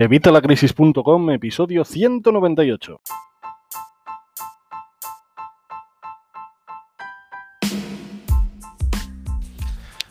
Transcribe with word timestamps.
Evitalacrisis.com, 0.00 1.30
episodio 1.30 1.84
198. 1.84 3.00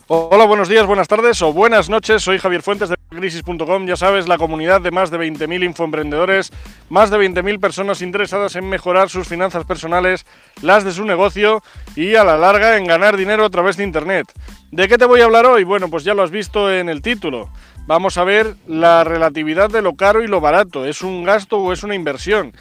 Hola, 0.06 0.44
buenos 0.44 0.68
días, 0.68 0.86
buenas 0.86 1.08
tardes 1.08 1.42
o 1.42 1.52
buenas 1.52 1.88
noches. 1.90 2.22
Soy 2.22 2.38
Javier 2.38 2.62
Fuentes 2.62 2.88
de 2.88 2.96
Crisis.com. 3.08 3.86
Ya 3.86 3.96
sabes, 3.96 4.28
la 4.28 4.38
comunidad 4.38 4.80
de 4.80 4.92
más 4.92 5.10
de 5.10 5.18
20.000 5.18 5.64
infoemprendedores, 5.64 6.52
más 6.88 7.10
de 7.10 7.18
20.000 7.18 7.58
personas 7.58 8.00
interesadas 8.00 8.54
en 8.54 8.68
mejorar 8.68 9.08
sus 9.08 9.26
finanzas 9.26 9.64
personales, 9.64 10.24
las 10.62 10.84
de 10.84 10.92
su 10.92 11.04
negocio 11.04 11.64
y 11.96 12.14
a 12.14 12.22
la 12.22 12.36
larga 12.36 12.76
en 12.76 12.86
ganar 12.86 13.16
dinero 13.16 13.44
a 13.44 13.50
través 13.50 13.76
de 13.76 13.82
Internet. 13.82 14.32
¿De 14.70 14.86
qué 14.86 14.98
te 14.98 15.04
voy 15.04 15.20
a 15.20 15.24
hablar 15.24 15.46
hoy? 15.46 15.64
Bueno, 15.64 15.90
pues 15.90 16.04
ya 16.04 16.14
lo 16.14 16.22
has 16.22 16.30
visto 16.30 16.72
en 16.72 16.88
el 16.88 17.02
título. 17.02 17.50
Vamos 17.90 18.18
a 18.18 18.22
ver 18.22 18.54
la 18.68 19.02
relatividad 19.02 19.68
de 19.68 19.82
lo 19.82 19.96
caro 19.96 20.22
y 20.22 20.28
lo 20.28 20.40
barato. 20.40 20.86
¿Es 20.86 21.02
un 21.02 21.24
gasto 21.24 21.58
o 21.58 21.72
es 21.72 21.82
una 21.82 21.96
inversión? 21.96 22.52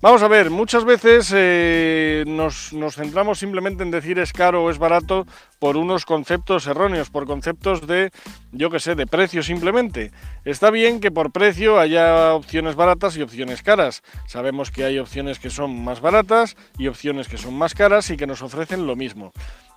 Vamos 0.00 0.22
a 0.22 0.28
ver, 0.28 0.48
muchas 0.48 0.86
veces 0.86 1.30
eh, 1.36 2.24
nos, 2.26 2.70
centramos 2.94 3.38
simplemente 3.38 3.82
en 3.82 3.90
decir 3.90 4.18
es 4.18 4.32
caro 4.32 4.64
o 4.64 4.70
es 4.70 4.78
barato 4.78 5.26
por 5.58 5.76
unos 5.76 6.06
conceptos 6.06 6.66
erróneos, 6.66 7.10
por 7.10 7.26
conceptos 7.26 7.86
de, 7.86 8.12
yo 8.50 8.70
qué 8.70 8.80
sé, 8.80 8.94
de 8.94 9.06
precio 9.06 9.42
simplemente. 9.42 10.10
Está 10.46 10.70
bien 10.70 11.00
que 11.00 11.10
por 11.10 11.32
precio 11.32 11.78
haya 11.78 12.32
opciones 12.32 12.74
baratas 12.74 13.14
y 13.18 13.20
opciones 13.20 13.62
caras. 13.62 14.02
Sabemos 14.26 14.70
que 14.70 14.84
hay 14.84 14.98
opciones 14.98 15.38
que 15.38 15.50
son 15.50 15.84
más 15.84 16.00
baratas 16.00 16.56
y 16.78 16.86
opciones 16.86 17.28
que 17.28 17.36
son 17.36 17.52
más 17.52 17.74
caras 17.74 18.08
y 18.08 18.16
que 18.16 18.26
nos 18.26 18.40
ofrecen 18.40 18.86
lo 18.86 18.96
mismo. 18.96 19.32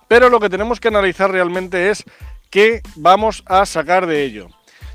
Pero 0.08 0.30
lo 0.30 0.40
que 0.40 0.48
tenemos 0.48 0.80
que 0.80 0.88
analizar 0.88 1.30
realmente 1.30 1.90
es 1.90 2.02
qué 2.48 2.80
vamos 2.94 3.42
a 3.44 3.66
sacar 3.66 4.06
de 4.06 4.24
ello. 4.24 4.48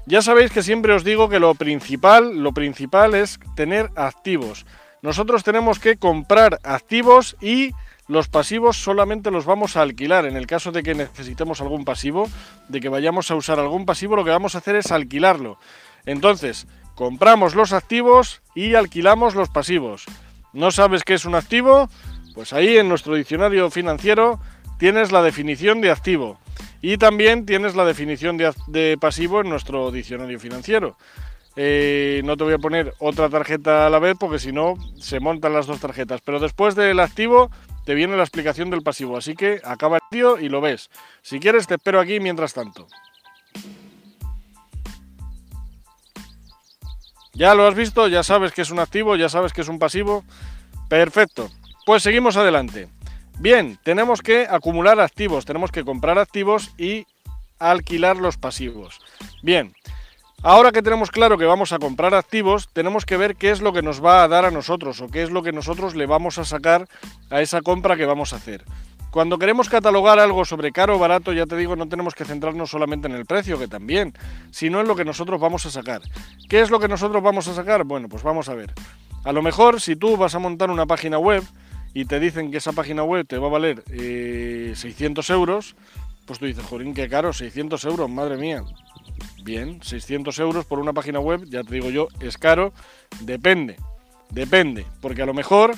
Ya 0.06 0.22
sabéis 0.22 0.52
que 0.52 0.64
siempre 0.64 0.94
os 0.94 1.04
digo 1.04 1.30
que 1.30 1.40
lo 1.40 1.56
principal, 1.56 2.40
lo 2.40 2.54
principal 2.54 3.16
es 3.16 3.40
tener 3.56 3.90
activos 3.96 4.66
nosotros 5.02 5.44
tenemos 5.44 5.80
que 5.80 5.98
comprar 5.98 6.60
activos 6.64 7.36
y 7.42 7.72
los 8.08 8.28
pasivos 8.28 8.78
solamente 8.78 9.32
los 9.32 9.46
vamos 9.46 9.76
a 9.76 9.82
alquilar. 9.82 10.26
En 10.26 10.38
el 10.38 10.46
caso 10.46 10.72
de 10.72 10.84
que 10.84 10.94
necesitemos 10.94 11.60
algún 11.60 11.86
pasivo, 11.86 12.30
de 12.68 12.80
que 12.80 12.90
vayamos 12.90 13.32
a 13.32 13.36
usar 13.36 13.60
algún 13.60 13.86
pasivo, 13.86 14.16
lo 14.16 14.24
que 14.24 14.30
vamos 14.30 14.54
a 14.54 14.60
hacer 14.60 14.76
es 14.76 14.92
alquilarlo. 14.92 15.58
Entonces, 16.06 16.68
compramos 16.94 17.56
los 17.56 17.74
activos 17.74 18.44
y 18.54 18.76
alquilamos 18.76 19.34
los 19.34 19.50
pasivos. 19.50 20.06
¿No 20.54 20.70
sabes 20.70 21.04
qué 21.04 21.16
es 21.16 21.26
un 21.26 21.34
activo? 21.34 21.90
Pues 22.36 22.54
ahí 22.54 22.78
en 22.78 22.88
nuestro 22.88 23.16
diccionario 23.16 23.72
financiero 23.72 24.40
tienes 24.78 25.12
la 25.12 25.24
definición 25.24 25.82
de 25.82 25.90
activo 25.90 26.38
y 26.82 26.98
también 26.98 27.46
tienes 27.46 27.76
la 27.76 27.86
definición 27.86 28.38
de, 28.38 28.98
pasivo 29.00 29.42
en 29.42 29.50
nuestro 29.50 29.92
diccionario 29.92 30.40
financiero. 30.40 30.98
Eh, 31.56 32.22
no 32.24 32.38
te 32.38 32.46
voy 32.46 32.54
a 32.54 32.58
poner 32.58 32.94
otra 33.00 33.30
tarjeta 33.30 33.86
a 33.86 33.90
la 33.90 34.00
vez 34.00 34.16
porque 34.20 34.40
si 34.40 34.52
no 34.52 34.76
se 34.98 35.20
montan 35.20 35.54
las 35.54 35.68
dos 35.68 35.80
tarjetas. 35.80 36.22
Pero 36.22 36.40
después 36.40 36.76
del 36.76 37.00
activo 37.00 37.52
te 37.86 37.94
viene 37.94 38.18
la 38.18 38.24
explicación 38.24 38.70
del 38.70 38.84
pasivo. 38.84 39.18
Así 39.18 39.36
que 39.36 39.62
acaba 39.64 39.98
el 39.98 40.04
tío 40.10 40.40
y 40.40 40.50
lo 40.50 40.62
ves. 40.62 40.90
Si 41.22 41.40
quieres 41.40 41.68
te 41.68 41.76
espero 41.76 42.00
aquí 42.00 42.20
mientras 42.20 42.54
tanto. 42.54 42.88
Ya 47.34 47.56
lo 47.56 47.68
has 47.68 47.76
visto, 47.76 48.08
ya 48.08 48.24
sabes 48.24 48.52
que 48.52 48.62
es 48.62 48.72
un 48.72 48.80
activo, 48.80 49.16
ya 49.16 49.30
sabes 49.30 49.54
que 49.54 49.62
es 49.62 49.68
un 49.68 49.80
pasivo. 49.80 50.24
Perfecto. 50.90 51.50
Pues 51.86 52.04
seguimos 52.04 52.38
adelante. 52.38 52.88
Bien, 53.42 53.80
tenemos 53.82 54.22
que 54.22 54.46
acumular 54.48 55.00
activos, 55.00 55.46
tenemos 55.46 55.72
que 55.72 55.84
comprar 55.84 56.20
activos 56.20 56.76
y 56.78 57.08
alquilar 57.58 58.18
los 58.18 58.38
pasivos. 58.38 59.00
Bien, 59.42 59.74
Ahora 60.44 60.72
que 60.72 60.82
tenemos 60.82 61.12
claro 61.12 61.38
que 61.38 61.46
vamos 61.46 61.72
a 61.72 61.78
comprar 61.78 62.16
activos, 62.16 62.68
tenemos 62.74 63.06
que 63.06 63.16
ver 63.16 63.36
qué 63.36 63.52
es 63.52 63.62
lo 63.62 63.74
que 63.74 63.84
nos 63.84 64.04
va 64.04 64.24
a 64.24 64.28
dar 64.28 64.44
a 64.44 64.50
nosotros 64.50 65.00
o 65.00 65.08
qué 65.08 65.22
es 65.22 65.30
lo 65.30 65.44
que 65.44 65.52
nosotros 65.52 65.94
le 65.94 66.08
vamos 66.08 66.40
a 66.40 66.46
sacar 66.46 66.88
a 67.30 67.42
esa 67.42 67.62
compra 67.62 67.96
que 67.96 68.08
vamos 68.08 68.34
a 68.34 68.38
hacer. 68.38 68.66
Cuando 69.12 69.38
queremos 69.38 69.70
catalogar 69.70 70.18
algo 70.18 70.44
sobre 70.44 70.72
caro 70.72 70.96
o 70.96 71.00
barato, 71.00 71.32
ya 71.32 71.46
te 71.46 71.56
digo, 71.58 71.76
no 71.76 71.88
tenemos 71.88 72.16
que 72.16 72.26
centrarnos 72.26 72.72
solamente 72.72 73.08
en 73.08 73.14
el 73.14 73.28
precio, 73.28 73.60
que 73.60 73.68
también, 73.68 74.14
sino 74.50 74.82
en 74.82 74.88
lo 74.88 74.96
que 74.96 75.06
nosotros 75.06 75.40
vamos 75.40 75.64
a 75.68 75.70
sacar. 75.70 76.02
¿Qué 76.50 76.62
es 76.62 76.72
lo 76.72 76.80
que 76.80 76.88
nosotros 76.88 77.22
vamos 77.22 77.48
a 77.48 77.54
sacar? 77.54 77.84
Bueno, 77.84 78.10
pues 78.10 78.24
vamos 78.24 78.50
a 78.50 78.56
ver. 78.56 78.74
A 79.24 79.32
lo 79.32 79.44
mejor 79.44 79.80
si 79.80 79.96
tú 79.96 80.18
vas 80.18 80.34
a 80.34 80.40
montar 80.40 80.72
una 80.72 80.88
página 80.88 81.20
web 81.20 81.44
y 81.94 82.06
te 82.06 82.20
dicen 82.20 82.52
que 82.52 82.58
esa 82.58 82.72
página 82.72 83.04
web 83.04 83.26
te 83.28 83.38
va 83.38 83.48
a 83.48 83.52
valer 83.52 83.84
600 83.88 85.30
eh, 85.30 85.34
euros, 85.34 85.76
pues 86.26 86.40
tú 86.40 86.46
dices, 86.46 86.66
jorín, 86.66 86.94
qué 86.94 87.10
caro, 87.10 87.34
600 87.34 87.84
euros, 87.86 88.10
madre 88.10 88.38
mía. 88.38 88.64
Bien, 89.44 89.82
600 89.84 90.38
euros 90.40 90.66
por 90.66 90.80
una 90.80 90.94
página 90.94 91.20
web, 91.20 91.44
ya 91.50 91.64
te 91.64 91.76
digo 91.76 91.90
yo, 91.90 92.08
es 92.20 92.38
caro. 92.38 92.74
Depende, 93.22 93.78
depende, 94.30 94.86
porque 95.02 95.24
a 95.24 95.26
lo 95.26 95.34
mejor 95.34 95.74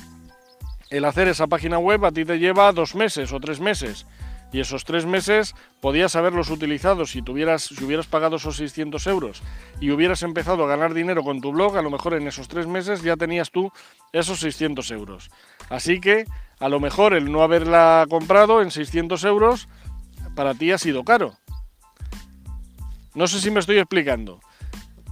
el 0.89 1.05
hacer 1.05 1.27
esa 1.27 1.47
página 1.47 1.79
web 1.79 2.05
a 2.05 2.11
ti 2.11 2.25
te 2.25 2.37
lleva 2.37 2.71
dos 2.71 2.93
meses 2.93 3.31
o 3.33 3.39
tres 3.39 3.59
meses. 3.59 4.05
Y 4.53 4.59
esos 4.59 4.85
tres 4.85 5.07
meses 5.07 5.55
podías 5.81 6.15
haberlos 6.15 6.51
utilizado 6.51 7.07
si, 7.07 7.23
tuvieras, 7.23 7.63
si 7.63 7.83
hubieras 7.83 8.05
pagado 8.05 8.35
esos 8.35 8.55
600 8.57 9.07
euros 9.07 9.41
y 9.81 9.89
hubieras 9.89 10.21
empezado 10.21 10.63
a 10.63 10.67
ganar 10.67 10.93
dinero 10.93 11.23
con 11.23 11.41
tu 11.41 11.51
blog, 11.51 11.75
a 11.75 11.81
lo 11.81 11.89
mejor 11.89 12.13
en 12.13 12.27
esos 12.27 12.47
tres 12.47 12.67
meses 12.67 13.01
ya 13.01 13.17
tenías 13.17 13.49
tú 13.49 13.71
esos 14.13 14.39
600 14.39 14.91
euros. 14.91 15.31
Así 15.69 15.99
que 15.99 16.25
a 16.59 16.69
lo 16.69 16.79
mejor 16.79 17.15
el 17.15 17.31
no 17.31 17.41
haberla 17.41 18.05
comprado 18.07 18.61
en 18.61 18.69
600 18.69 19.23
euros 19.23 19.67
para 20.35 20.53
ti 20.53 20.71
ha 20.71 20.77
sido 20.77 21.03
caro. 21.03 21.33
No 23.15 23.27
sé 23.27 23.39
si 23.41 23.49
me 23.49 23.59
estoy 23.59 23.79
explicando. 23.79 24.39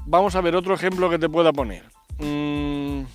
Vamos 0.06 0.36
a 0.36 0.42
ver 0.42 0.56
otro 0.56 0.76
ejemplo 0.76 1.10
que 1.10 1.18
te 1.18 1.30
pueda 1.30 1.52
poner. 1.52 1.86
Mm, 2.20 3.06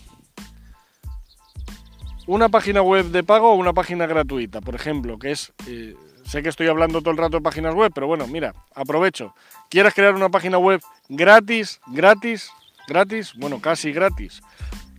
una 2.27 2.49
página 2.49 2.83
web 2.83 3.07
de 3.07 3.23
pago 3.23 3.53
o 3.53 3.55
una 3.55 3.73
página 3.73 4.07
gratuita, 4.07 4.61
por 4.61 4.75
ejemplo, 4.75 5.21
que 5.21 5.31
es... 5.31 5.53
Eh, 5.69 5.95
sé 6.27 6.43
que 6.43 6.49
estoy 6.49 6.69
hablando 6.69 7.01
todo 7.01 7.13
el 7.13 7.19
rato 7.19 7.39
de 7.39 7.43
páginas 7.43 7.75
web, 7.75 7.93
pero 7.95 8.07
bueno, 8.07 8.27
mira, 8.27 8.55
aprovecho. 8.75 9.35
¿Quieres 9.71 9.95
crear 9.95 10.15
una 10.15 10.29
página 10.29 10.59
web 10.59 10.81
gratis, 11.09 11.81
gratis, 11.87 12.51
gratis? 12.89 13.33
Bueno, 13.37 13.61
casi 13.61 13.93
gratis. 13.93 14.43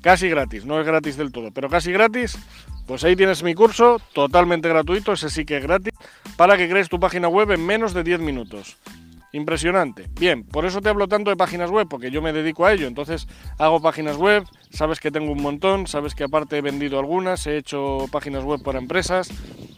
Casi 0.02 0.30
gratis, 0.30 0.66
no 0.66 0.80
es 0.80 0.86
gratis 0.86 1.18
del 1.18 1.32
todo, 1.32 1.52
pero 1.52 1.70
casi 1.70 1.92
gratis. 1.92 2.38
Pues 2.86 3.04
ahí 3.04 3.16
tienes 3.16 3.44
mi 3.44 3.54
curso, 3.54 4.00
totalmente 4.14 4.70
gratuito, 4.70 5.14
ese 5.14 5.30
sí 5.30 5.44
que 5.44 5.58
es 5.58 5.64
gratis, 5.64 5.94
para 6.38 6.56
que 6.56 6.70
crees 6.70 6.88
tu 6.88 7.00
página 7.00 7.28
web 7.28 7.52
en 7.52 7.66
menos 7.66 7.94
de 7.94 8.04
10 8.04 8.22
minutos. 8.22 8.78
Impresionante. 9.34 10.08
Bien, 10.18 10.44
por 10.44 10.66
eso 10.66 10.82
te 10.82 10.88
hablo 10.88 11.08
tanto 11.08 11.30
de 11.30 11.36
páginas 11.36 11.70
web, 11.70 11.88
porque 11.90 12.12
yo 12.12 12.22
me 12.22 12.32
dedico 12.32 12.66
a 12.66 12.72
ello. 12.72 12.88
Entonces 12.88 13.28
hago 13.58 13.82
páginas 13.82 14.16
web, 14.16 14.46
sabes 14.72 15.02
que 15.02 15.12
tengo 15.12 15.32
un 15.32 15.42
montón, 15.42 15.86
sabes 15.86 16.16
que 16.16 16.24
aparte 16.24 16.58
he 16.58 16.62
vendido 16.62 16.98
algunas, 16.98 17.46
he 17.46 17.58
hecho 17.58 18.06
páginas 18.12 18.46
web 18.46 18.64
para 18.64 18.80
empresas. 18.80 19.30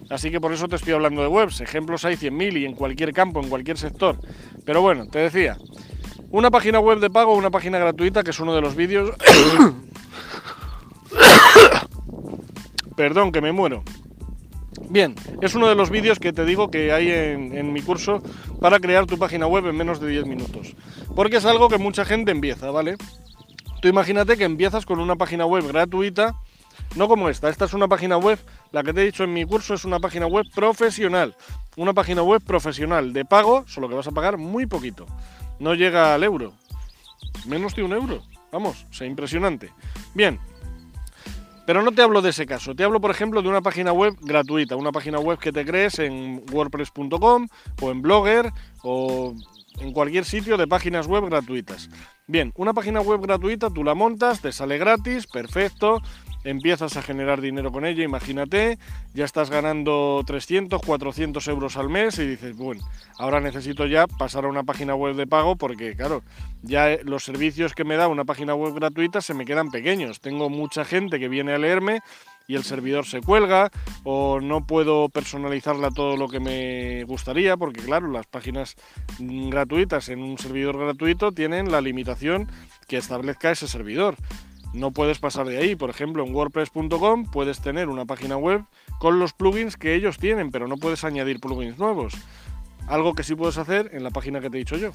Así 0.09 0.31
que 0.31 0.41
por 0.41 0.51
eso 0.53 0.67
te 0.67 0.75
estoy 0.75 0.93
hablando 0.93 1.21
de 1.21 1.27
webs. 1.27 1.61
Ejemplos 1.61 2.03
hay 2.05 2.15
100.000 2.15 2.61
y 2.61 2.65
en 2.65 2.73
cualquier 2.73 3.13
campo, 3.13 3.39
en 3.41 3.49
cualquier 3.49 3.77
sector. 3.77 4.17
Pero 4.65 4.81
bueno, 4.81 5.07
te 5.07 5.19
decía, 5.19 5.57
una 6.31 6.49
página 6.51 6.79
web 6.79 6.99
de 6.99 7.09
pago 7.09 7.33
una 7.35 7.49
página 7.51 7.77
gratuita, 7.79 8.23
que 8.23 8.31
es 8.31 8.39
uno 8.39 8.53
de 8.55 8.61
los 8.61 8.75
vídeos... 8.75 9.11
Perdón, 12.95 13.31
que 13.31 13.39
me 13.39 13.51
muero. 13.53 13.83
Bien, 14.89 15.15
es 15.41 15.55
uno 15.55 15.67
de 15.67 15.75
los 15.75 15.89
vídeos 15.89 16.19
que 16.19 16.33
te 16.33 16.43
digo 16.45 16.69
que 16.71 16.91
hay 16.91 17.11
en, 17.11 17.71
mi 17.71 17.81
curso 17.81 18.21
para 18.59 18.79
crear 18.79 19.05
tu 19.05 19.17
página 19.17 19.47
web 19.47 19.67
en 19.67 19.77
menos 19.77 19.99
de 19.99 20.09
10 20.09 20.25
minutos. 20.25 20.75
Porque 21.15 21.37
es 21.37 21.45
algo 21.45 21.69
que 21.69 21.77
mucha 21.77 22.05
gente 22.05 22.31
empieza, 22.31 22.71
¿vale? 22.71 22.97
Tú 23.81 23.87
imagínate 23.87 24.35
que 24.35 24.43
empiezas 24.43 24.85
con 24.85 24.99
una 24.99 25.15
página 25.15 25.45
web 25.45 25.67
gratuita, 25.67 26.35
no 26.95 27.07
como 27.07 27.29
esta. 27.29 27.49
Esta 27.49 27.65
es 27.65 27.73
una 27.73 27.87
página 27.87 28.17
web, 28.17 28.39
la 28.71 28.83
que 28.83 28.93
te 28.93 29.01
he 29.01 29.05
dicho 29.05 29.23
en 29.23 29.33
mi 29.33 29.45
curso 29.45 29.73
es 29.73 29.85
una 29.85 29.99
página 29.99 30.27
web 30.27 30.45
profesional. 30.53 31.35
Una 31.77 31.93
página 31.93 32.21
web 32.23 32.41
profesional 32.43 33.13
de 33.13 33.25
pago, 33.25 33.63
solo 33.67 33.87
que 33.89 33.95
vas 33.95 34.07
a 34.07 34.11
pagar 34.11 34.37
muy 34.37 34.65
poquito. 34.65 35.05
No 35.59 35.75
llega 35.75 36.13
al 36.13 36.23
euro. 36.23 36.53
Menos 37.45 37.75
de 37.75 37.83
un 37.83 37.93
euro. 37.93 38.23
Vamos, 38.51 38.85
sea 38.91 39.07
impresionante. 39.07 39.71
Bien, 40.13 40.39
pero 41.69 41.83
no 41.83 41.91
te 41.91 42.01
hablo 42.01 42.23
de 42.23 42.31
ese 42.31 42.47
caso, 42.47 42.73
te 42.73 42.83
hablo 42.83 42.99
por 42.99 43.11
ejemplo 43.11 43.43
de 43.43 43.47
una 43.47 43.61
página 43.61 43.91
web 43.91 44.17
gratuita, 44.21 44.75
una 44.75 44.91
página 44.91 45.19
web 45.19 45.37
que 45.37 45.51
te 45.51 45.63
crees 45.63 45.99
en 45.99 46.43
wordpress.com 46.51 47.47
o 47.79 47.91
en 47.91 48.01
Blogger 48.01 48.51
o 48.81 49.35
en 49.77 49.93
cualquier 49.93 50.25
sitio 50.25 50.57
de 50.57 50.67
páginas 50.67 51.05
web 51.05 51.25
gratuitas. 51.25 51.91
Bien, 52.25 52.51
una 52.55 52.73
página 52.73 53.01
web 53.01 53.21
gratuita 53.21 53.69
tú 53.69 53.83
la 53.83 53.93
montas, 53.93 54.41
te 54.41 54.51
sale 54.51 54.79
gratis, 54.79 55.27
perfecto, 55.27 56.01
empiezas 56.43 56.97
a 56.97 57.01
generar 57.01 57.41
dinero 57.41 57.71
con 57.71 57.85
ella, 57.85 58.03
imagínate, 58.03 58.77
ya 59.13 59.25
estás 59.25 59.49
ganando 59.49 60.23
300, 60.25 60.81
400 60.81 61.47
euros 61.47 61.77
al 61.77 61.89
mes 61.89 62.17
y 62.19 62.27
dices, 62.27 62.55
bueno, 62.55 62.87
ahora 63.17 63.39
necesito 63.39 63.85
ya 63.85 64.07
pasar 64.07 64.45
a 64.45 64.49
una 64.49 64.63
página 64.63 64.95
web 64.95 65.15
de 65.15 65.27
pago 65.27 65.55
porque, 65.55 65.95
claro, 65.95 66.23
ya 66.61 66.97
los 67.03 67.23
servicios 67.23 67.73
que 67.73 67.83
me 67.83 67.95
da 67.95 68.07
una 68.07 68.25
página 68.25 68.55
web 68.55 68.73
gratuita 68.73 69.21
se 69.21 69.33
me 69.33 69.45
quedan 69.45 69.71
pequeños. 69.71 70.19
Tengo 70.21 70.49
mucha 70.49 70.85
gente 70.85 71.19
que 71.19 71.29
viene 71.29 71.53
a 71.53 71.57
leerme 71.57 72.01
y 72.49 72.55
el 72.55 72.63
servidor 72.63 73.05
se 73.05 73.21
cuelga 73.21 73.69
o 74.03 74.41
no 74.41 74.65
puedo 74.65 75.07
personalizarla 75.09 75.91
todo 75.91 76.17
lo 76.17 76.27
que 76.27 76.39
me 76.39 77.03
gustaría 77.03 77.55
porque 77.57 77.81
claro, 77.81 78.07
las 78.11 78.25
páginas 78.25 78.75
gratuitas 79.19 80.09
en 80.09 80.23
un 80.23 80.37
servidor 80.39 80.79
gratuito 80.79 81.31
tienen 81.31 81.71
la 81.71 81.79
limitación 81.79 82.49
que 82.87 82.97
establezca 82.97 83.51
ese 83.51 83.67
servidor. 83.67 84.15
No 84.73 84.91
puedes 84.91 85.19
pasar 85.19 85.47
de 85.47 85.57
ahí. 85.57 85.75
Por 85.75 85.89
ejemplo, 85.89 86.23
en 86.23 86.33
wordpress.com 86.33 87.25
puedes 87.25 87.59
tener 87.61 87.89
una 87.89 88.05
página 88.05 88.37
web 88.37 88.63
con 88.99 89.19
los 89.19 89.33
plugins 89.33 89.77
que 89.77 89.95
ellos 89.95 90.17
tienen, 90.17 90.51
pero 90.51 90.67
no 90.67 90.77
puedes 90.77 91.03
añadir 91.03 91.39
plugins 91.39 91.77
nuevos. 91.77 92.13
Algo 92.87 93.13
que 93.13 93.23
sí 93.23 93.35
puedes 93.35 93.57
hacer 93.57 93.89
en 93.93 94.03
la 94.03 94.11
página 94.11 94.39
que 94.39 94.49
te 94.49 94.57
he 94.57 94.59
dicho 94.59 94.77
yo. 94.77 94.91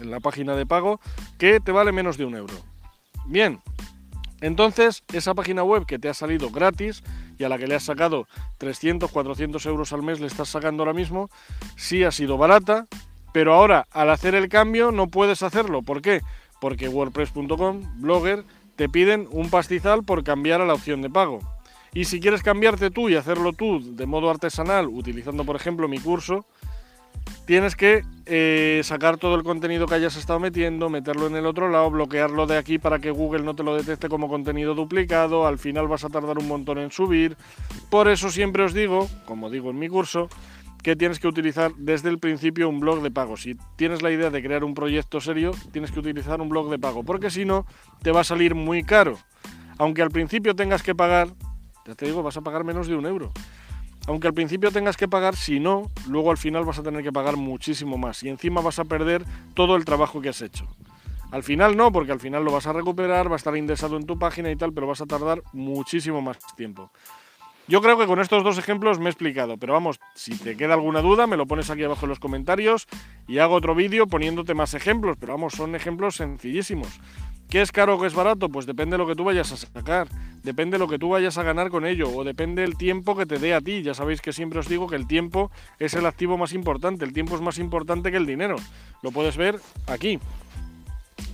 En 0.00 0.10
la 0.10 0.20
página 0.20 0.54
de 0.56 0.66
pago 0.66 1.00
que 1.38 1.60
te 1.60 1.72
vale 1.72 1.92
menos 1.92 2.16
de 2.16 2.24
un 2.24 2.34
euro. 2.34 2.54
Bien, 3.26 3.60
entonces 4.40 5.04
esa 5.12 5.34
página 5.34 5.62
web 5.62 5.86
que 5.86 5.98
te 5.98 6.08
ha 6.08 6.14
salido 6.14 6.50
gratis 6.50 7.02
y 7.38 7.44
a 7.44 7.48
la 7.48 7.58
que 7.58 7.66
le 7.66 7.74
has 7.74 7.84
sacado 7.84 8.26
300, 8.58 9.10
400 9.10 9.64
euros 9.66 9.92
al 9.92 10.02
mes, 10.02 10.20
le 10.20 10.26
estás 10.26 10.48
sacando 10.48 10.82
ahora 10.82 10.92
mismo, 10.92 11.30
sí 11.76 12.04
ha 12.04 12.10
sido 12.10 12.36
barata, 12.36 12.86
pero 13.32 13.54
ahora 13.54 13.86
al 13.90 14.10
hacer 14.10 14.34
el 14.34 14.48
cambio 14.48 14.92
no 14.92 15.08
puedes 15.08 15.42
hacerlo. 15.42 15.82
¿Por 15.82 16.02
qué? 16.02 16.22
Porque 16.62 16.88
WordPress.com, 16.88 17.82
Blogger, 17.96 18.44
te 18.76 18.88
piden 18.88 19.26
un 19.32 19.50
pastizal 19.50 20.04
por 20.04 20.22
cambiar 20.22 20.60
a 20.60 20.64
la 20.64 20.74
opción 20.74 21.02
de 21.02 21.10
pago. 21.10 21.40
Y 21.92 22.04
si 22.04 22.20
quieres 22.20 22.44
cambiarte 22.44 22.88
tú 22.92 23.08
y 23.08 23.16
hacerlo 23.16 23.52
tú 23.52 23.80
de 23.96 24.06
modo 24.06 24.30
artesanal, 24.30 24.86
utilizando 24.86 25.44
por 25.44 25.56
ejemplo 25.56 25.88
mi 25.88 25.98
curso, 25.98 26.46
tienes 27.46 27.74
que 27.74 28.04
eh, 28.26 28.80
sacar 28.84 29.16
todo 29.16 29.34
el 29.34 29.42
contenido 29.42 29.88
que 29.88 29.96
hayas 29.96 30.14
estado 30.14 30.38
metiendo, 30.38 30.88
meterlo 30.88 31.26
en 31.26 31.34
el 31.34 31.46
otro 31.46 31.68
lado, 31.68 31.90
bloquearlo 31.90 32.46
de 32.46 32.58
aquí 32.58 32.78
para 32.78 33.00
que 33.00 33.10
Google 33.10 33.42
no 33.42 33.56
te 33.56 33.64
lo 33.64 33.74
detecte 33.74 34.08
como 34.08 34.28
contenido 34.28 34.76
duplicado, 34.76 35.48
al 35.48 35.58
final 35.58 35.88
vas 35.88 36.04
a 36.04 36.10
tardar 36.10 36.38
un 36.38 36.46
montón 36.46 36.78
en 36.78 36.92
subir. 36.92 37.36
Por 37.90 38.06
eso 38.06 38.30
siempre 38.30 38.62
os 38.62 38.72
digo, 38.72 39.08
como 39.24 39.50
digo 39.50 39.70
en 39.70 39.80
mi 39.80 39.88
curso, 39.88 40.28
que 40.82 40.96
tienes 40.96 41.20
que 41.20 41.28
utilizar 41.28 41.74
desde 41.76 42.08
el 42.08 42.18
principio 42.18 42.68
un 42.68 42.80
blog 42.80 43.02
de 43.02 43.10
pago. 43.10 43.36
Si 43.36 43.56
tienes 43.76 44.02
la 44.02 44.10
idea 44.10 44.30
de 44.30 44.42
crear 44.42 44.64
un 44.64 44.74
proyecto 44.74 45.20
serio, 45.20 45.52
tienes 45.70 45.92
que 45.92 46.00
utilizar 46.00 46.40
un 46.40 46.48
blog 46.48 46.70
de 46.70 46.78
pago, 46.78 47.04
porque 47.04 47.30
si 47.30 47.44
no, 47.44 47.66
te 48.02 48.10
va 48.10 48.20
a 48.20 48.24
salir 48.24 48.54
muy 48.54 48.82
caro. 48.82 49.18
Aunque 49.78 50.02
al 50.02 50.10
principio 50.10 50.54
tengas 50.54 50.82
que 50.82 50.94
pagar, 50.94 51.28
ya 51.86 51.94
te 51.94 52.06
digo, 52.06 52.22
vas 52.22 52.36
a 52.36 52.40
pagar 52.40 52.64
menos 52.64 52.88
de 52.88 52.96
un 52.96 53.06
euro. 53.06 53.32
Aunque 54.08 54.26
al 54.26 54.34
principio 54.34 54.72
tengas 54.72 54.96
que 54.96 55.06
pagar, 55.06 55.36
si 55.36 55.60
no, 55.60 55.88
luego 56.08 56.32
al 56.32 56.36
final 56.36 56.64
vas 56.64 56.78
a 56.78 56.82
tener 56.82 57.04
que 57.04 57.12
pagar 57.12 57.36
muchísimo 57.36 57.96
más 57.96 58.22
y 58.24 58.28
encima 58.28 58.60
vas 58.60 58.80
a 58.80 58.84
perder 58.84 59.24
todo 59.54 59.76
el 59.76 59.84
trabajo 59.84 60.20
que 60.20 60.28
has 60.28 60.42
hecho. 60.42 60.66
Al 61.30 61.44
final 61.44 61.76
no, 61.76 61.92
porque 61.92 62.12
al 62.12 62.20
final 62.20 62.44
lo 62.44 62.52
vas 62.52 62.66
a 62.66 62.72
recuperar, 62.72 63.28
va 63.28 63.34
a 63.34 63.36
estar 63.36 63.56
indexado 63.56 63.96
en 63.96 64.04
tu 64.04 64.18
página 64.18 64.50
y 64.50 64.56
tal, 64.56 64.72
pero 64.72 64.88
vas 64.88 65.00
a 65.00 65.06
tardar 65.06 65.42
muchísimo 65.52 66.20
más 66.20 66.38
tiempo. 66.56 66.90
Yo 67.68 67.80
creo 67.80 67.96
que 67.96 68.06
con 68.06 68.20
estos 68.20 68.42
dos 68.42 68.58
ejemplos 68.58 68.98
me 68.98 69.06
he 69.06 69.08
explicado, 69.10 69.56
pero 69.56 69.72
vamos, 69.72 70.00
si 70.14 70.36
te 70.36 70.56
queda 70.56 70.74
alguna 70.74 71.00
duda 71.00 71.26
me 71.26 71.36
lo 71.36 71.46
pones 71.46 71.70
aquí 71.70 71.84
abajo 71.84 72.06
en 72.06 72.10
los 72.10 72.18
comentarios 72.18 72.88
y 73.28 73.38
hago 73.38 73.54
otro 73.54 73.74
vídeo 73.74 74.06
poniéndote 74.08 74.54
más 74.54 74.74
ejemplos, 74.74 75.16
pero 75.18 75.34
vamos, 75.34 75.54
son 75.54 75.74
ejemplos 75.74 76.16
sencillísimos. 76.16 77.00
¿Qué 77.48 77.60
es 77.60 77.70
caro 77.70 77.96
o 77.96 78.00
qué 78.00 78.06
es 78.06 78.14
barato? 78.14 78.48
Pues 78.48 78.66
depende 78.66 78.94
de 78.94 78.98
lo 78.98 79.06
que 79.06 79.14
tú 79.14 79.24
vayas 79.24 79.52
a 79.52 79.56
sacar, 79.56 80.08
depende 80.42 80.76
de 80.76 80.78
lo 80.78 80.88
que 80.88 80.98
tú 80.98 81.10
vayas 81.10 81.36
a 81.38 81.42
ganar 81.42 81.68
con 81.70 81.86
ello, 81.86 82.08
o 82.08 82.24
depende 82.24 82.62
del 82.62 82.76
tiempo 82.76 83.14
que 83.14 83.26
te 83.26 83.38
dé 83.38 83.54
a 83.54 83.60
ti. 83.60 83.82
Ya 83.82 83.94
sabéis 83.94 84.22
que 84.22 84.32
siempre 84.32 84.58
os 84.58 84.68
digo 84.68 84.88
que 84.88 84.96
el 84.96 85.06
tiempo 85.06 85.50
es 85.78 85.94
el 85.94 86.06
activo 86.06 86.38
más 86.38 86.54
importante, 86.54 87.04
el 87.04 87.12
tiempo 87.12 87.36
es 87.36 87.42
más 87.42 87.58
importante 87.58 88.10
que 88.10 88.16
el 88.16 88.26
dinero. 88.26 88.56
Lo 89.02 89.12
puedes 89.12 89.36
ver 89.36 89.60
aquí. 89.86 90.18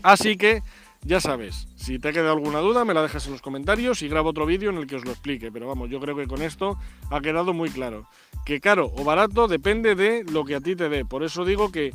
Así 0.03 0.37
que 0.37 0.63
ya 1.03 1.21
sabes, 1.21 1.69
si 1.77 1.99
te 1.99 2.13
queda 2.13 2.33
alguna 2.33 2.59
duda 2.59 2.85
me 2.85 2.95
la 2.95 3.03
dejas 3.03 3.27
en 3.27 3.33
los 3.33 3.43
comentarios 3.43 4.03
y 4.03 4.09
grabo 4.09 4.31
otro 4.31 4.47
vídeo 4.47 4.71
en 4.71 4.77
el 4.77 4.87
que 4.87 4.97
os 4.97 5.05
lo 5.05 5.11
explique. 5.11 5.51
Pero 5.53 5.67
vamos, 5.67 5.91
yo 5.91 6.01
creo 6.01 6.17
que 6.17 6.27
con 6.27 6.43
esto 6.43 6.79
ha 7.11 7.21
quedado 7.21 7.53
muy 7.53 7.71
claro. 7.71 8.09
Que 8.45 8.61
caro 8.61 8.93
o 8.97 9.05
barato 9.05 9.49
depende 9.49 9.95
de 9.95 10.25
lo 10.25 10.45
que 10.45 10.57
a 10.57 10.61
ti 10.61 10.75
te 10.77 10.89
dé. 10.89 11.05
Por 11.05 11.23
eso 11.23 11.45
digo 11.45 11.71
que 11.71 11.93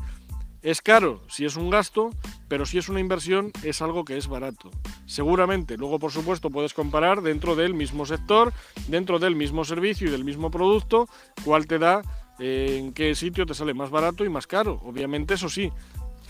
es 0.61 0.81
caro 0.81 1.21
si 1.27 1.45
es 1.45 1.57
un 1.57 1.69
gasto, 1.69 2.11
pero 2.47 2.65
si 2.65 2.77
es 2.77 2.87
una 2.87 3.01
inversión 3.01 3.51
es 3.63 3.81
algo 3.81 4.05
que 4.05 4.17
es 4.17 4.27
barato. 4.27 4.71
Seguramente, 5.05 5.77
luego 5.77 5.99
por 5.99 6.11
supuesto 6.11 6.49
puedes 6.49 6.73
comparar 6.73 7.21
dentro 7.21 7.55
del 7.55 7.73
mismo 7.73 8.05
sector, 8.05 8.53
dentro 8.87 9.19
del 9.19 9.35
mismo 9.35 9.65
servicio 9.65 10.07
y 10.07 10.11
del 10.11 10.23
mismo 10.23 10.49
producto, 10.49 11.09
cuál 11.43 11.67
te 11.67 11.79
da, 11.79 12.01
eh, 12.39 12.77
en 12.79 12.93
qué 12.93 13.13
sitio 13.13 13.45
te 13.45 13.53
sale 13.53 13.73
más 13.73 13.89
barato 13.89 14.23
y 14.23 14.29
más 14.29 14.47
caro. 14.47 14.81
Obviamente 14.85 15.33
eso 15.33 15.49
sí. 15.49 15.71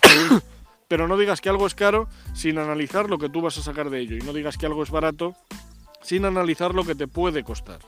pero 0.93 1.07
no 1.07 1.17
digas 1.17 1.41
que 1.41 1.49
algo 1.49 1.65
es 1.65 1.73
caro 1.73 2.07
sin 2.35 2.59
analizar 2.59 3.09
lo 3.09 3.17
que 3.17 3.27
tú 3.27 3.41
vas 3.41 3.57
a 3.57 3.63
sacar 3.63 3.89
de 3.89 3.99
ello. 3.99 4.15
Y 4.15 4.19
no 4.19 4.31
digas 4.31 4.59
que 4.59 4.67
algo 4.67 4.83
es 4.83 4.91
barato 4.91 5.33
sin 6.03 6.23
analizar 6.23 6.75
lo 6.75 6.83
que 6.83 6.93
te 6.93 7.07
puede 7.07 7.43
costar. 7.43 7.79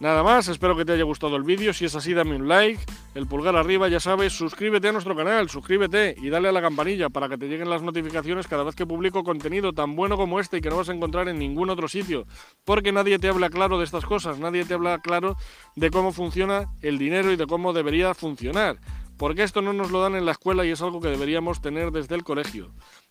Nada 0.00 0.24
más, 0.24 0.48
espero 0.48 0.76
que 0.76 0.84
te 0.84 0.90
haya 0.90 1.04
gustado 1.04 1.36
el 1.36 1.44
vídeo, 1.44 1.72
si 1.72 1.84
es 1.84 1.94
así 1.94 2.14
dame 2.14 2.34
un 2.34 2.48
like, 2.48 2.82
el 3.14 3.28
pulgar 3.28 3.54
arriba, 3.54 3.86
ya 3.86 4.00
sabes, 4.00 4.32
suscríbete 4.32 4.88
a 4.88 4.92
nuestro 4.92 5.14
canal, 5.14 5.48
suscríbete 5.50 6.16
y 6.20 6.30
dale 6.30 6.48
a 6.48 6.52
la 6.52 6.60
campanilla 6.60 7.10
para 7.10 7.28
que 7.28 7.38
te 7.38 7.46
lleguen 7.46 7.70
las 7.70 7.82
notificaciones 7.82 8.48
cada 8.48 8.64
vez 8.64 8.74
que 8.74 8.84
publico 8.84 9.22
contenido 9.22 9.72
tan 9.72 9.94
bueno 9.94 10.16
como 10.16 10.40
este 10.40 10.56
y 10.56 10.60
que 10.60 10.70
no 10.70 10.78
vas 10.78 10.88
a 10.88 10.94
encontrar 10.94 11.28
en 11.28 11.38
ningún 11.38 11.70
otro 11.70 11.86
sitio, 11.86 12.26
porque 12.64 12.90
nadie 12.90 13.20
te 13.20 13.28
habla 13.28 13.50
claro 13.50 13.78
de 13.78 13.84
estas 13.84 14.04
cosas, 14.04 14.40
nadie 14.40 14.64
te 14.64 14.74
habla 14.74 14.98
claro 14.98 15.36
de 15.76 15.90
cómo 15.92 16.12
funciona 16.12 16.72
el 16.82 16.98
dinero 16.98 17.30
y 17.30 17.36
de 17.36 17.46
cómo 17.46 17.72
debería 17.72 18.14
funcionar 18.14 18.80
porque 19.18 19.42
esto 19.42 19.60
no 19.60 19.72
nos 19.72 19.90
lo 19.90 20.00
dan 20.00 20.14
en 20.14 20.24
la 20.24 20.32
escuela 20.32 20.64
y 20.64 20.70
es 20.70 20.80
algo 20.80 21.00
que 21.00 21.08
deberíamos 21.08 21.60
tener 21.60 21.90
desde 21.90 22.14
el 22.14 22.24
colegio. 22.24 22.70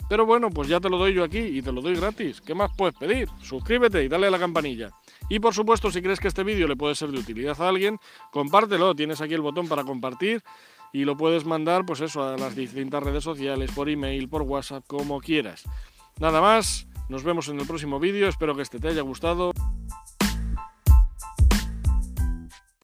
Pero 0.09 0.25
bueno, 0.25 0.49
pues 0.49 0.69
ya 0.69 0.79
te 0.79 0.89
lo 0.89 0.97
doy 0.97 1.13
yo 1.13 1.23
aquí 1.23 1.39
y 1.39 1.61
te 1.61 1.71
lo 1.71 1.81
doy 1.81 1.95
gratis. 1.95 2.41
¿Qué 2.41 2.55
más 2.55 2.71
puedes 2.75 2.95
pedir? 2.95 3.29
Suscríbete 3.41 4.03
y 4.03 4.07
dale 4.07 4.27
a 4.27 4.31
la 4.31 4.39
campanilla. 4.39 4.89
Y 5.29 5.39
por 5.39 5.53
supuesto, 5.53 5.91
si 5.91 6.01
crees 6.01 6.19
que 6.19 6.29
este 6.29 6.43
vídeo 6.43 6.67
le 6.67 6.77
puede 6.77 6.95
ser 6.95 7.11
de 7.11 7.19
utilidad 7.19 7.61
a 7.61 7.67
alguien, 7.67 7.99
compártelo. 8.31 8.95
Tienes 8.95 9.19
aquí 9.19 9.33
el 9.33 9.41
botón 9.41 9.67
para 9.67 9.83
compartir 9.83 10.41
y 10.93 11.03
lo 11.03 11.17
puedes 11.17 11.45
mandar, 11.45 11.85
pues 11.85 11.99
eso, 11.99 12.23
a 12.23 12.37
las 12.37 12.55
distintas 12.55 13.03
redes 13.03 13.23
sociales, 13.23 13.71
por 13.71 13.89
email, 13.89 14.29
por 14.29 14.43
WhatsApp, 14.43 14.85
como 14.87 15.19
quieras. 15.19 15.63
Nada 16.19 16.39
más, 16.39 16.87
nos 17.09 17.23
vemos 17.23 17.49
en 17.49 17.59
el 17.59 17.67
próximo 17.67 17.99
vídeo. 17.99 18.29
Espero 18.29 18.55
que 18.55 18.61
este 18.61 18.79
te 18.79 18.87
haya 18.87 19.01
gustado. 19.01 19.51